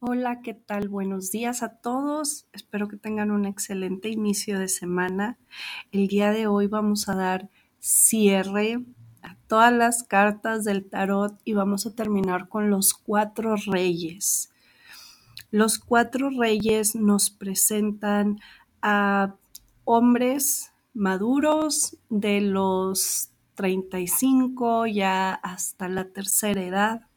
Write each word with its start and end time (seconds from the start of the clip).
Hola, 0.00 0.42
¿qué 0.42 0.54
tal? 0.54 0.88
Buenos 0.88 1.32
días 1.32 1.64
a 1.64 1.70
todos. 1.70 2.46
Espero 2.52 2.86
que 2.86 2.96
tengan 2.96 3.32
un 3.32 3.46
excelente 3.46 4.08
inicio 4.08 4.60
de 4.60 4.68
semana. 4.68 5.38
El 5.90 6.06
día 6.06 6.30
de 6.30 6.46
hoy 6.46 6.68
vamos 6.68 7.08
a 7.08 7.16
dar 7.16 7.50
cierre 7.80 8.80
a 9.22 9.34
todas 9.48 9.72
las 9.72 10.04
cartas 10.04 10.62
del 10.62 10.88
tarot 10.88 11.36
y 11.44 11.54
vamos 11.54 11.84
a 11.84 11.96
terminar 11.96 12.48
con 12.48 12.70
los 12.70 12.94
cuatro 12.94 13.56
reyes. 13.56 14.52
Los 15.50 15.80
cuatro 15.80 16.30
reyes 16.30 16.94
nos 16.94 17.30
presentan 17.30 18.38
a 18.80 19.34
hombres 19.82 20.70
maduros 20.94 21.96
de 22.08 22.40
los 22.40 23.30
35 23.56 24.86
ya 24.86 25.34
hasta 25.34 25.88
la 25.88 26.04
tercera 26.04 26.62
edad 26.62 27.07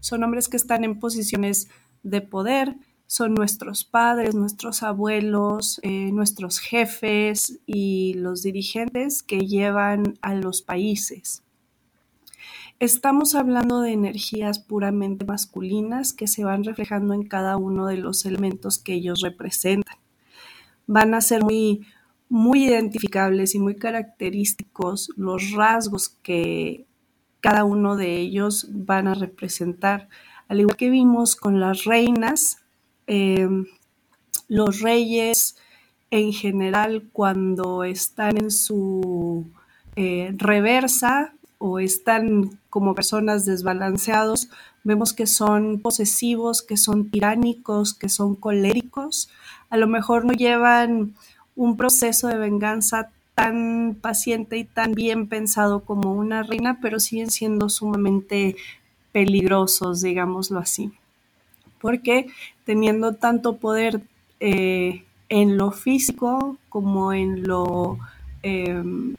son 0.00 0.24
hombres 0.24 0.48
que 0.48 0.56
están 0.56 0.84
en 0.84 0.98
posiciones 0.98 1.68
de 2.02 2.20
poder, 2.20 2.76
son 3.06 3.34
nuestros 3.34 3.84
padres, 3.84 4.34
nuestros 4.34 4.82
abuelos, 4.82 5.80
eh, 5.82 6.12
nuestros 6.12 6.60
jefes 6.60 7.60
y 7.66 8.14
los 8.14 8.42
dirigentes 8.42 9.22
que 9.22 9.40
llevan 9.40 10.18
a 10.22 10.34
los 10.34 10.62
países. 10.62 11.42
Estamos 12.78 13.34
hablando 13.34 13.82
de 13.82 13.92
energías 13.92 14.58
puramente 14.58 15.26
masculinas 15.26 16.12
que 16.12 16.26
se 16.26 16.44
van 16.44 16.64
reflejando 16.64 17.12
en 17.12 17.24
cada 17.24 17.56
uno 17.56 17.86
de 17.86 17.96
los 17.96 18.24
elementos 18.24 18.78
que 18.78 18.94
ellos 18.94 19.20
representan. 19.20 19.98
Van 20.86 21.12
a 21.12 21.20
ser 21.20 21.42
muy, 21.42 21.84
muy 22.28 22.64
identificables 22.64 23.54
y 23.54 23.58
muy 23.58 23.74
característicos 23.74 25.10
los 25.16 25.50
rasgos 25.50 26.08
que 26.08 26.86
cada 27.40 27.64
uno 27.64 27.96
de 27.96 28.16
ellos 28.16 28.68
van 28.70 29.08
a 29.08 29.14
representar. 29.14 30.08
Al 30.48 30.60
igual 30.60 30.76
que 30.76 30.90
vimos 30.90 31.36
con 31.36 31.60
las 31.60 31.84
reinas, 31.84 32.58
em, 33.06 33.66
los 34.48 34.80
reyes 34.80 35.56
en 36.10 36.32
general 36.32 37.08
cuando 37.12 37.84
están 37.84 38.36
en 38.36 38.50
su 38.50 39.46
eh, 39.96 40.34
reversa 40.36 41.34
o 41.58 41.78
están 41.78 42.58
como 42.68 42.94
personas 42.94 43.44
desbalanceados, 43.44 44.48
vemos 44.82 45.12
que 45.12 45.26
son 45.26 45.80
posesivos, 45.80 46.62
que 46.62 46.76
son 46.76 47.10
tiránicos, 47.10 47.94
que 47.94 48.08
son 48.08 48.34
coléricos. 48.34 49.28
A 49.68 49.76
lo 49.76 49.86
mejor 49.86 50.24
no 50.24 50.32
llevan 50.32 51.14
un 51.54 51.76
proceso 51.76 52.28
de 52.28 52.38
venganza 52.38 53.10
tan 53.40 53.96
paciente 53.98 54.58
y 54.58 54.64
tan 54.64 54.92
bien 54.92 55.26
pensado 55.26 55.80
como 55.80 56.12
una 56.12 56.42
reina, 56.42 56.78
pero 56.82 57.00
siguen 57.00 57.30
siendo 57.30 57.70
sumamente 57.70 58.54
peligrosos, 59.12 60.02
digámoslo 60.02 60.58
así. 60.58 60.92
Porque 61.80 62.26
teniendo 62.64 63.14
tanto 63.14 63.56
poder 63.56 64.02
eh, 64.40 65.04
en 65.30 65.56
lo 65.56 65.70
físico 65.70 66.58
como 66.68 67.14
en 67.14 67.48
lo 67.48 67.98
em, 68.42 69.16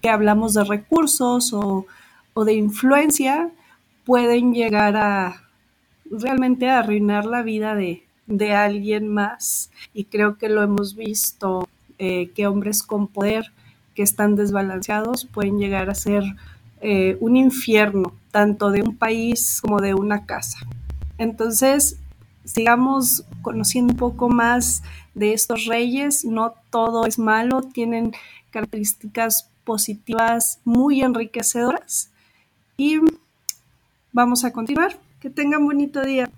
que 0.00 0.08
hablamos 0.08 0.54
de 0.54 0.62
recursos 0.62 1.52
o, 1.52 1.86
de 2.44 2.54
influencia, 2.54 3.50
pueden 4.04 4.54
llegar 4.54 4.96
a 4.96 5.42
realmente 6.08 6.70
arruinar 6.70 7.26
la 7.26 7.42
vida 7.42 7.74
de 7.74 8.54
alguien 8.54 9.08
más. 9.08 9.70
Y 9.92 10.04
creo 10.04 10.38
que 10.38 10.48
lo 10.48 10.62
hemos 10.62 10.94
visto 10.94 11.68
eh, 12.02 12.30
que 12.34 12.46
hombres 12.46 12.82
con 12.82 13.08
poder 13.08 13.52
que 13.94 14.02
están 14.02 14.34
desbalanceados 14.34 15.26
pueden 15.26 15.58
llegar 15.58 15.90
a 15.90 15.94
ser 15.94 16.24
eh, 16.80 17.18
un 17.20 17.36
infierno, 17.36 18.14
tanto 18.30 18.70
de 18.70 18.80
un 18.80 18.96
país 18.96 19.60
como 19.60 19.82
de 19.82 19.92
una 19.92 20.24
casa. 20.24 20.58
Entonces, 21.18 21.98
sigamos 22.46 23.26
conociendo 23.42 23.92
un 23.92 23.98
poco 23.98 24.30
más 24.30 24.82
de 25.14 25.34
estos 25.34 25.66
reyes. 25.66 26.24
No 26.24 26.54
todo 26.70 27.04
es 27.04 27.18
malo, 27.18 27.60
tienen 27.60 28.12
características 28.50 29.50
positivas 29.64 30.58
muy 30.64 31.02
enriquecedoras. 31.02 32.10
Y 32.78 32.98
vamos 34.10 34.44
a 34.44 34.52
continuar. 34.52 34.98
Que 35.20 35.28
tengan 35.28 35.66
bonito 35.66 36.02
día. 36.02 36.30